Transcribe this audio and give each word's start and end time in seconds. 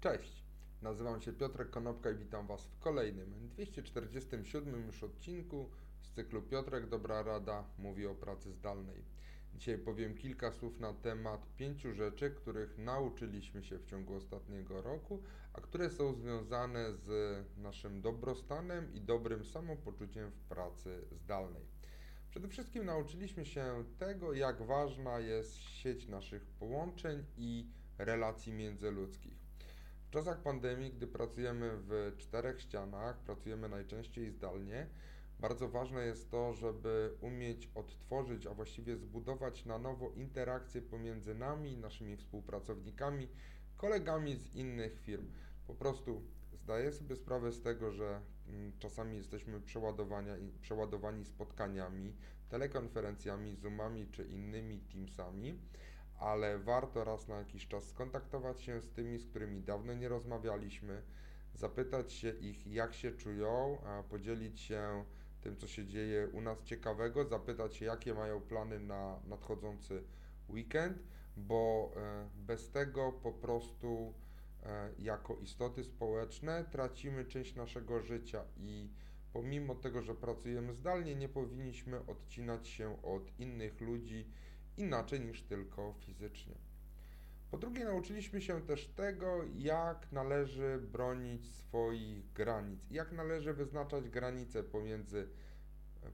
Cześć, 0.00 0.44
nazywam 0.82 1.20
się 1.20 1.32
Piotrek 1.32 1.70
Konopka 1.70 2.10
i 2.10 2.14
witam 2.14 2.46
Was 2.46 2.66
w 2.66 2.78
kolejnym 2.78 3.48
247 3.48 4.86
już 4.86 5.04
odcinku 5.04 5.70
z 6.02 6.10
cyklu 6.10 6.42
Piotrek 6.42 6.88
Dobra 6.88 7.22
Rada 7.22 7.64
mówi 7.78 8.06
o 8.06 8.14
pracy 8.14 8.52
zdalnej. 8.52 9.04
Dzisiaj 9.54 9.78
powiem 9.78 10.14
kilka 10.14 10.52
słów 10.52 10.80
na 10.80 10.92
temat 10.92 11.56
pięciu 11.56 11.94
rzeczy, 11.94 12.30
których 12.30 12.78
nauczyliśmy 12.78 13.62
się 13.62 13.78
w 13.78 13.84
ciągu 13.84 14.14
ostatniego 14.14 14.82
roku, 14.82 15.22
a 15.52 15.60
które 15.60 15.90
są 15.90 16.14
związane 16.14 16.94
z 16.94 17.44
naszym 17.56 18.00
dobrostanem 18.00 18.94
i 18.94 19.00
dobrym 19.00 19.44
samopoczuciem 19.44 20.30
w 20.30 20.40
pracy 20.40 21.04
zdalnej. 21.12 21.66
Przede 22.30 22.48
wszystkim 22.48 22.84
nauczyliśmy 22.84 23.46
się 23.46 23.84
tego, 23.98 24.32
jak 24.32 24.62
ważna 24.62 25.18
jest 25.18 25.54
sieć 25.54 26.08
naszych 26.08 26.46
połączeń 26.46 27.24
i 27.36 27.70
relacji 27.98 28.52
międzyludzkich. 28.52 29.47
W 30.08 30.10
czasach 30.10 30.42
pandemii, 30.42 30.92
gdy 30.92 31.06
pracujemy 31.06 31.70
w 31.76 32.14
czterech 32.18 32.60
ścianach, 32.60 33.18
pracujemy 33.18 33.68
najczęściej 33.68 34.30
zdalnie, 34.30 34.86
bardzo 35.40 35.68
ważne 35.68 36.06
jest 36.06 36.30
to, 36.30 36.52
żeby 36.54 37.16
umieć 37.20 37.70
odtworzyć, 37.74 38.46
a 38.46 38.54
właściwie 38.54 38.96
zbudować 38.96 39.64
na 39.64 39.78
nowo 39.78 40.10
interakcje 40.10 40.82
pomiędzy 40.82 41.34
nami, 41.34 41.76
naszymi 41.76 42.16
współpracownikami, 42.16 43.28
kolegami 43.76 44.36
z 44.36 44.54
innych 44.54 45.00
firm. 45.00 45.30
Po 45.66 45.74
prostu 45.74 46.22
zdaję 46.52 46.92
sobie 46.92 47.16
sprawę 47.16 47.52
z 47.52 47.62
tego, 47.62 47.92
że 47.92 48.20
mm, 48.46 48.72
czasami 48.78 49.16
jesteśmy 49.16 49.60
przeładowani 50.60 51.24
spotkaniami, 51.24 52.16
telekonferencjami, 52.48 53.56
Zoomami 53.56 54.06
czy 54.06 54.24
innymi 54.24 54.80
Teamsami 54.80 55.58
ale 56.18 56.58
warto 56.58 57.04
raz 57.04 57.28
na 57.28 57.38
jakiś 57.38 57.68
czas 57.68 57.84
skontaktować 57.84 58.60
się 58.60 58.80
z 58.80 58.90
tymi, 58.90 59.18
z 59.18 59.26
którymi 59.26 59.62
dawno 59.62 59.94
nie 59.94 60.08
rozmawialiśmy, 60.08 61.02
zapytać 61.54 62.12
się 62.12 62.30
ich, 62.30 62.66
jak 62.66 62.94
się 62.94 63.12
czują, 63.12 63.78
podzielić 64.08 64.60
się 64.60 65.04
tym, 65.40 65.56
co 65.56 65.66
się 65.66 65.86
dzieje 65.86 66.28
u 66.28 66.40
nas 66.40 66.62
ciekawego, 66.62 67.24
zapytać 67.24 67.76
się, 67.76 67.84
jakie 67.84 68.14
mają 68.14 68.40
plany 68.40 68.80
na 68.80 69.20
nadchodzący 69.26 70.02
weekend, 70.48 70.98
bo 71.36 71.92
e, 71.96 72.28
bez 72.36 72.70
tego 72.70 73.12
po 73.12 73.32
prostu 73.32 74.14
e, 74.62 74.90
jako 74.98 75.36
istoty 75.36 75.84
społeczne 75.84 76.64
tracimy 76.72 77.24
część 77.24 77.54
naszego 77.54 78.00
życia 78.00 78.44
i 78.56 78.90
pomimo 79.32 79.74
tego, 79.74 80.02
że 80.02 80.14
pracujemy 80.14 80.74
zdalnie, 80.74 81.16
nie 81.16 81.28
powinniśmy 81.28 82.06
odcinać 82.06 82.68
się 82.68 83.02
od 83.02 83.40
innych 83.40 83.80
ludzi 83.80 84.30
inaczej 84.78 85.20
niż 85.20 85.42
tylko 85.42 85.94
fizycznie. 86.00 86.54
Po 87.50 87.58
drugie, 87.58 87.84
nauczyliśmy 87.84 88.40
się 88.40 88.62
też 88.62 88.86
tego, 88.86 89.40
jak 89.54 90.12
należy 90.12 90.78
bronić 90.92 91.54
swoich 91.54 92.32
granic, 92.32 92.90
jak 92.90 93.12
należy 93.12 93.54
wyznaczać 93.54 94.08
granice 94.08 94.62
pomiędzy 94.62 95.28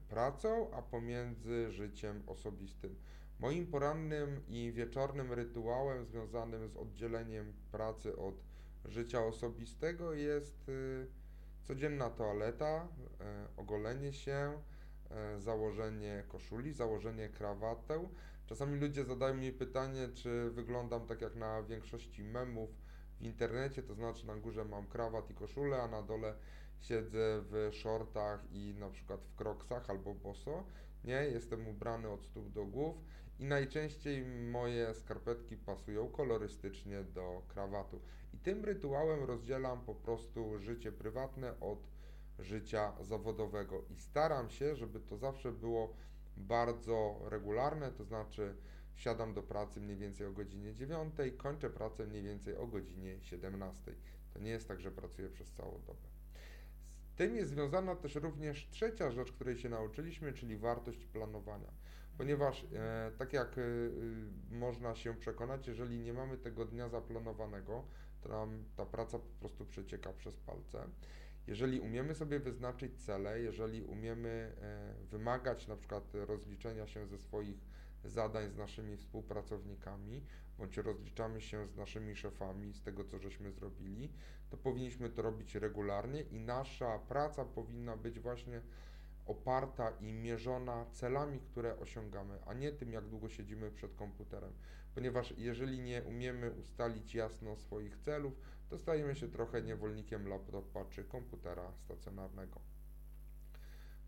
pracą, 0.09 0.73
a 0.73 0.81
pomiędzy 0.81 1.71
życiem 1.71 2.23
osobistym. 2.27 2.95
Moim 3.39 3.67
porannym 3.67 4.41
i 4.47 4.71
wieczornym 4.71 5.33
rytuałem 5.33 6.05
związanym 6.05 6.69
z 6.69 6.77
oddzieleniem 6.77 7.53
pracy 7.71 8.17
od 8.17 8.35
życia 8.85 9.25
osobistego 9.25 10.13
jest 10.13 10.69
y, 10.69 11.07
codzienna 11.63 12.09
toaleta, 12.09 12.87
y, 12.87 13.57
ogolenie 13.57 14.13
się, 14.13 14.61
y, 15.37 15.41
założenie 15.41 16.23
koszuli, 16.27 16.73
założenie 16.73 17.29
krawatę, 17.29 18.09
Czasami 18.45 18.79
ludzie 18.79 19.05
zadają 19.05 19.33
mi 19.33 19.51
pytanie, 19.51 20.09
czy 20.13 20.49
wyglądam 20.49 21.07
tak 21.07 21.21
jak 21.21 21.35
na 21.35 21.63
większości 21.63 22.23
memów 22.23 22.69
w 23.19 23.21
internecie, 23.21 23.83
to 23.83 23.93
znaczy 23.93 24.27
na 24.27 24.35
górze 24.35 24.65
mam 24.65 24.87
krawat 24.87 25.29
i 25.29 25.33
koszulę, 25.33 25.81
a 25.81 25.87
na 25.87 26.01
dole 26.01 26.35
siedzę 26.79 27.41
w 27.41 27.69
shortach 27.73 28.51
i 28.51 28.75
na 28.79 28.89
przykład 28.89 29.25
w 29.25 29.35
kroksach 29.35 29.89
albo 29.89 30.13
boso. 30.13 30.63
Nie, 31.03 31.13
jestem 31.13 31.67
ubrany 31.67 32.09
od 32.09 32.23
stóp 32.23 32.49
do 32.49 32.65
głów 32.65 32.95
i 33.39 33.45
najczęściej 33.45 34.25
moje 34.25 34.93
skarpetki 34.93 35.57
pasują 35.57 36.09
kolorystycznie 36.09 37.03
do 37.03 37.41
krawatu. 37.47 38.01
I 38.33 38.37
tym 38.37 38.65
rytuałem 38.65 39.23
rozdzielam 39.23 39.85
po 39.85 39.95
prostu 39.95 40.59
życie 40.59 40.91
prywatne 40.91 41.59
od 41.59 41.87
życia 42.39 42.93
zawodowego 43.01 43.83
i 43.89 43.99
staram 43.99 44.49
się, 44.49 44.75
żeby 44.75 44.99
to 44.99 45.17
zawsze 45.17 45.51
było 45.51 45.93
bardzo 46.37 47.21
regularne, 47.29 47.91
to 47.91 48.03
znaczy 48.03 48.55
wsiadam 48.93 49.33
do 49.33 49.43
pracy 49.43 49.81
mniej 49.81 49.97
więcej 49.97 50.27
o 50.27 50.31
godzinie 50.31 50.73
9, 50.73 51.15
kończę 51.37 51.69
pracę 51.69 52.05
mniej 52.05 52.23
więcej 52.23 52.57
o 52.57 52.67
godzinie 52.67 53.17
17. 53.21 53.95
To 54.33 54.39
nie 54.39 54.49
jest 54.49 54.67
tak, 54.67 54.81
że 54.81 54.91
pracuję 54.91 55.29
przez 55.29 55.51
całą 55.51 55.71
dobę. 55.71 56.07
Z 57.15 57.17
tym 57.17 57.35
jest 57.35 57.49
związana 57.49 57.95
też 57.95 58.15
również 58.15 58.67
trzecia 58.69 59.11
rzecz, 59.11 59.31
której 59.31 59.57
się 59.57 59.69
nauczyliśmy, 59.69 60.33
czyli 60.33 60.57
wartość 60.57 61.05
planowania. 61.05 61.71
Ponieważ, 62.17 62.65
e, 62.73 63.11
tak 63.17 63.33
jak 63.33 63.57
e, 63.57 63.61
można 64.49 64.95
się 64.95 65.13
przekonać, 65.13 65.67
jeżeli 65.67 65.99
nie 65.99 66.13
mamy 66.13 66.37
tego 66.37 66.65
dnia 66.65 66.89
zaplanowanego, 66.89 67.83
to 68.21 68.29
nam 68.29 68.63
ta 68.75 68.85
praca 68.85 69.19
po 69.19 69.39
prostu 69.39 69.65
przecieka 69.65 70.13
przez 70.13 70.37
palce. 70.37 70.87
Jeżeli 71.47 71.79
umiemy 71.79 72.15
sobie 72.15 72.39
wyznaczyć 72.39 72.95
cele, 73.05 73.39
jeżeli 73.39 73.83
umiemy 73.83 74.55
e, 74.61 75.05
wymagać 75.05 75.67
na 75.67 75.75
przykład 75.75 76.03
rozliczenia 76.13 76.87
się 76.87 77.07
ze 77.07 77.17
swoich 77.17 77.57
zadań 78.03 78.49
z 78.49 78.57
naszymi 78.57 78.97
współpracownikami, 78.97 80.21
bądź 80.57 80.77
rozliczamy 80.77 81.41
się 81.41 81.67
z 81.67 81.75
naszymi 81.75 82.15
szefami 82.15 82.73
z 82.73 82.81
tego, 82.81 83.03
co 83.03 83.19
żeśmy 83.19 83.51
zrobili, 83.51 84.09
to 84.49 84.57
powinniśmy 84.57 85.09
to 85.09 85.21
robić 85.21 85.55
regularnie 85.55 86.21
i 86.21 86.39
nasza 86.39 86.99
praca 86.99 87.45
powinna 87.45 87.97
być 87.97 88.19
właśnie 88.19 88.61
oparta 89.25 89.89
i 89.89 90.13
mierzona 90.13 90.85
celami, 90.91 91.39
które 91.39 91.79
osiągamy, 91.79 92.39
a 92.45 92.53
nie 92.53 92.71
tym, 92.71 92.93
jak 92.93 93.09
długo 93.09 93.29
siedzimy 93.29 93.71
przed 93.71 93.95
komputerem. 93.95 94.53
Ponieważ 94.95 95.33
jeżeli 95.37 95.79
nie 95.79 96.03
umiemy 96.03 96.51
ustalić 96.51 97.15
jasno 97.15 97.55
swoich 97.55 97.97
celów, 97.97 98.33
to 98.69 98.77
stajemy 98.77 99.15
się 99.15 99.27
trochę 99.27 99.61
niewolnikiem 99.61 100.27
laptopa 100.27 100.85
czy 100.85 101.03
komputera 101.03 101.71
stacjonarnego. 101.73 102.59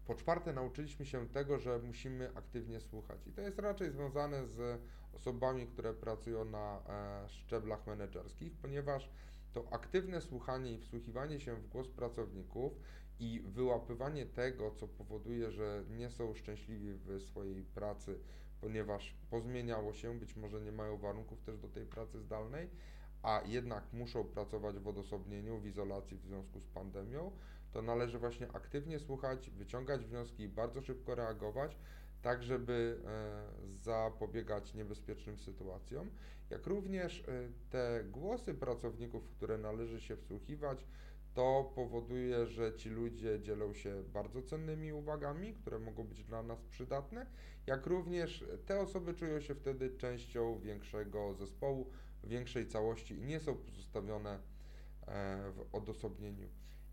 Po 0.06 0.16
czwarte, 0.16 0.54
nauczyliśmy 0.54 1.06
się 1.06 1.28
tego, 1.28 1.60
że 1.60 1.80
musimy 1.80 2.32
aktywnie 2.36 2.80
słuchać. 2.80 3.28
I 3.28 3.32
to 3.32 3.42
jest 3.42 3.60
raczej 3.60 3.92
związane 3.92 4.48
z 4.48 4.82
osobami, 5.14 5.68
które 5.68 5.94
pracują 5.94 6.46
na 6.46 6.82
e, 6.90 7.30
szczeblach 7.30 7.88
menedżerskich, 7.88 8.54
ponieważ 8.62 9.10
to 9.58 9.74
aktywne 9.74 10.22
słuchanie 10.22 10.72
i 10.72 10.78
wsłuchiwanie 10.78 11.40
się 11.40 11.56
w 11.56 11.68
głos 11.68 11.88
pracowników 11.88 12.74
i 13.20 13.42
wyłapywanie 13.46 14.26
tego, 14.26 14.72
co 14.72 14.88
powoduje, 14.88 15.52
że 15.52 15.84
nie 15.90 16.10
są 16.10 16.34
szczęśliwi 16.34 16.94
w 16.94 17.22
swojej 17.22 17.64
pracy, 17.64 18.20
ponieważ 18.62 19.16
pozmieniało 19.30 19.94
się, 19.94 20.20
być 20.20 20.36
może 20.36 20.62
nie 20.62 20.72
mają 20.72 20.98
warunków 20.98 21.42
też 21.42 21.58
do 21.58 21.68
tej 21.68 21.86
pracy 21.86 22.20
zdalnej, 22.20 22.70
a 23.24 23.42
jednak 23.46 23.94
muszą 23.94 24.24
pracować 24.24 24.80
w 24.80 24.88
odosobnieniu, 24.88 25.60
w 25.60 25.66
izolacji 25.66 26.18
w 26.18 26.22
związku 26.22 26.60
z 26.60 26.68
pandemią, 26.68 27.32
to 27.72 27.82
należy 27.82 28.20
właśnie 28.20 28.48
aktywnie 28.54 29.00
słuchać, 29.00 29.50
wyciągać 29.50 30.06
wnioski 30.06 30.48
bardzo 30.48 30.82
szybko 30.82 31.16
reagować, 31.16 31.78
tak 32.28 32.44
żeby 32.44 33.02
e, 33.06 33.76
zapobiegać 33.76 34.74
niebezpiecznym 34.74 35.40
sytuacjom, 35.40 36.10
jak 36.50 36.68
również 36.68 37.20
e, 37.20 37.24
te 37.70 38.04
głosy 38.04 38.54
pracowników, 38.54 39.24
w 39.24 39.30
które 39.30 39.58
należy 39.58 40.02
się 40.02 40.18
wsłuchiwać, 40.18 40.86
to 41.34 41.72
powoduje, 41.76 42.46
że 42.46 42.76
ci 42.76 42.90
ludzie 42.90 43.40
dzielą 43.42 43.74
się 43.74 44.04
bardzo 44.14 44.42
cennymi 44.42 44.94
uwagami, 44.94 45.54
które 45.54 45.80
mogą 45.80 46.04
być 46.04 46.24
dla 46.24 46.44
nas 46.44 46.66
przydatne, 46.66 47.26
jak 47.68 47.86
również 47.86 48.46
te 48.66 48.80
osoby 48.80 49.14
czują 49.14 49.40
się 49.40 49.56
wtedy 49.56 49.98
częścią 49.98 50.60
większego 50.60 51.34
zespołu, 51.34 51.90
większej 52.24 52.68
całości 52.68 53.16
i 53.16 53.24
nie 53.24 53.40
są 53.40 53.56
pozostawione 53.56 54.40
e, 55.08 55.52
w 55.52 55.76
odosobnieniu. 55.76 56.48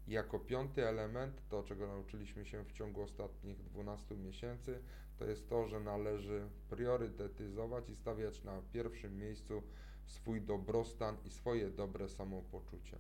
Jako 0.09 0.39
piąty 0.39 0.89
element, 0.89 1.43
to 1.49 1.63
czego 1.63 1.87
nauczyliśmy 1.87 2.45
się 2.45 2.65
w 2.65 2.73
ciągu 2.73 3.03
ostatnich 3.03 3.63
12 3.63 4.17
miesięcy, 4.17 4.83
to 5.19 5.25
jest 5.25 5.49
to, 5.49 5.67
że 5.67 5.81
należy 5.81 6.49
priorytetyzować 6.71 7.89
i 7.91 7.97
stawiać 7.97 8.45
na 8.45 8.63
pierwszym 8.73 9.19
miejscu 9.19 9.63
swój 10.07 10.43
dobrostan 10.43 11.17
i 11.25 11.31
swoje 11.31 11.71
dobre 11.71 12.09
samopoczucie. 12.09 12.99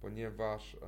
Ponieważ 0.00 0.74
e, 0.74 0.78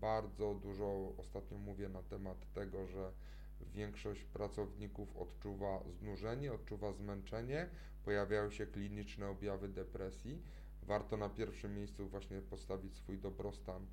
bardzo 0.00 0.54
dużo 0.54 1.12
ostatnio 1.18 1.58
mówię 1.58 1.88
na 1.88 2.02
temat 2.02 2.52
tego, 2.52 2.86
że 2.86 3.12
większość 3.60 4.24
pracowników 4.24 5.16
odczuwa 5.16 5.82
znużenie, 5.90 6.52
odczuwa 6.52 6.92
zmęczenie, 6.92 7.68
pojawiają 8.04 8.50
się 8.50 8.66
kliniczne 8.66 9.28
objawy 9.28 9.68
depresji. 9.68 10.42
Warto 10.82 11.16
na 11.16 11.28
pierwszym 11.28 11.74
miejscu 11.74 12.08
właśnie 12.08 12.40
postawić 12.40 12.96
swój 12.96 13.18
dobrostan, 13.18 13.86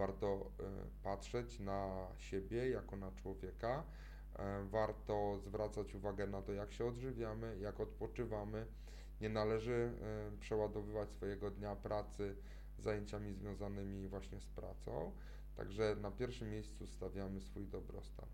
warto 0.00 0.50
y, 0.60 1.02
patrzeć 1.02 1.58
na 1.58 2.08
siebie 2.18 2.68
jako 2.68 2.96
na 2.96 3.12
człowieka, 3.12 3.84
y, 4.32 4.38
warto 4.68 5.38
zwracać 5.38 5.94
uwagę 5.94 6.26
na 6.26 6.42
to, 6.42 6.52
jak 6.52 6.72
się 6.72 6.86
odżywiamy, 6.86 7.58
jak 7.58 7.80
odpoczywamy. 7.80 8.66
Nie 9.20 9.28
należy 9.28 9.92
y, 10.34 10.38
przeładowywać 10.38 11.10
swojego 11.10 11.50
dnia 11.50 11.76
pracy 11.76 12.36
zajęciami 12.78 13.34
związanymi 13.34 14.08
właśnie 14.08 14.40
z 14.40 14.46
pracą. 14.46 15.12
Także 15.56 15.96
na 16.00 16.10
pierwszym 16.10 16.50
miejscu 16.50 16.86
stawiamy 16.86 17.40
swój 17.40 17.66
dobrostan. 17.66 18.26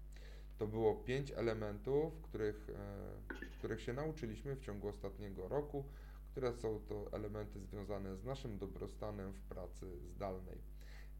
To 0.58 0.66
było 0.66 0.94
pięć 0.94 1.32
elementów, 1.32 2.20
których, 2.22 2.70
e, 2.70 3.48
których 3.58 3.80
się 3.80 3.92
nauczyliśmy 3.92 4.56
w 4.56 4.60
ciągu 4.60 4.88
ostatniego 4.88 5.48
roku, 5.48 5.84
które 6.30 6.52
są 6.52 6.80
to 6.88 7.12
elementy 7.12 7.60
związane 7.60 8.16
z 8.16 8.24
naszym 8.24 8.58
dobrostanem 8.58 9.32
w 9.32 9.40
pracy 9.40 9.86
zdalnej. 10.14 10.75